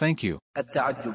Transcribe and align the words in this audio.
Thank 0.00 0.24
you. 0.24 0.38
التعجب. 0.58 1.14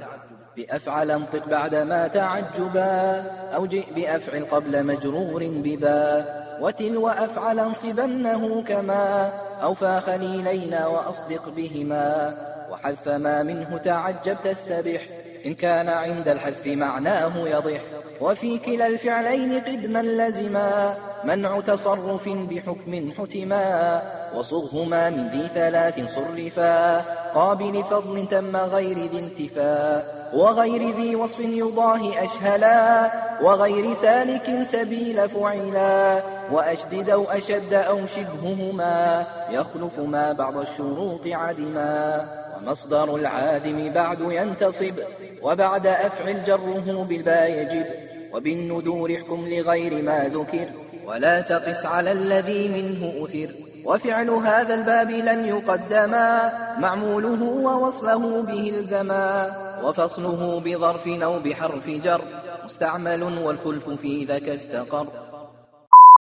بأفعل 0.58 1.12
انطق 1.12 1.48
بعدما 1.48 2.08
تعجبا 2.08 3.22
أو 3.56 3.66
جئ 3.66 3.94
بأفعل 3.96 4.46
قبل 4.46 4.86
مجرور 4.86 5.44
ببا. 5.44 6.26
وتلو 6.62 7.10
أفعل 7.10 7.60
انصبنه 7.60 8.64
كما 8.64 9.32
أو 9.64 9.74
فا 9.74 10.00
خليلينا 10.00 10.88
وأصدق 10.88 11.50
بهما. 11.50 12.38
وحذف 12.72 13.08
ما 13.08 13.44
منه 13.44 13.78
تعجب 13.78 14.38
تستبح 14.44 15.02
إن 15.46 15.54
كان 15.54 15.90
عند 15.90 16.28
الحذف 16.28 16.68
معناه 16.68 17.48
يضح. 17.48 17.82
وفي 18.22 18.58
كلا 18.58 18.88
الفعلين 18.88 19.60
قدما 19.60 20.02
لزما. 20.02 20.98
منع 21.24 21.60
تصرف 21.60 22.30
بحكم 22.30 23.12
حتما 23.18 24.02
وصغهما 24.36 25.10
من 25.10 25.30
ذي 25.30 25.48
ثلاث 25.54 26.16
صرفا 26.16 27.00
قابل 27.34 27.84
فضل 27.84 28.28
تم 28.28 28.56
غير 28.58 28.98
ذي 28.98 29.20
انتفا 29.20 30.04
وغير 30.34 30.96
ذي 30.96 31.16
وصف 31.16 31.40
يضاهي 31.40 32.24
أشهلا 32.24 33.12
وغير 33.42 33.94
سالك 33.94 34.64
سبيل 34.64 35.30
فعلا 35.30 36.22
وأشدد 36.52 37.10
أو 37.10 37.24
أشد 37.24 37.74
أو 37.74 38.06
شبههما 38.06 39.26
يخلف 39.50 40.00
ما 40.00 40.32
بعض 40.32 40.58
الشروط 40.58 41.22
عدما 41.28 42.30
ومصدر 42.58 43.16
العادم 43.16 43.94
بعد 43.94 44.22
ينتصب 44.22 44.94
وبعد 45.42 45.88
أفعل 45.88 46.44
جره 46.44 47.06
بالباء 47.10 47.52
يجب 47.52 47.86
وبالندور 48.34 49.16
احكم 49.16 49.48
لغير 49.48 50.04
ما 50.04 50.24
ذكر 50.24 50.70
ولا 51.10 51.42
تقس 51.42 51.86
على 51.86 52.12
الذي 52.12 52.68
منه 52.68 53.26
أثر. 53.26 53.50
وفعل 53.86 54.30
هذا 54.30 54.74
الباب 54.74 55.12
لن 55.12 55.46
يقدما 55.46 56.54
معموله 56.80 57.44
ووصله 57.44 58.44
به 58.44 58.70
الزما 58.70 59.52
وفصله 59.84 60.60
بظرف 60.66 61.08
أو 61.08 61.40
بحرف 61.40 61.90
جر. 61.90 62.22
مستعمل 62.66 63.24
والخلف 63.24 63.90
في 63.90 64.26
ذاك 64.26 64.50
استقر. 64.50 65.29